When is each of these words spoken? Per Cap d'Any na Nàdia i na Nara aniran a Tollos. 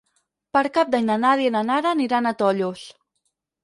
Per 0.57 0.63
Cap 0.77 0.89
d'Any 0.95 1.05
na 1.11 1.19
Nàdia 1.25 1.53
i 1.53 1.55
na 1.59 1.63
Nara 1.71 1.95
aniran 1.99 2.35
a 2.35 2.37
Tollos. 2.45 2.93